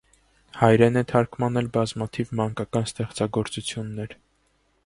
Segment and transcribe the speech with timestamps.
[0.59, 4.21] Հայերեն է թարգմանել բազմաթիվ մանկական ստեղծագործություններ։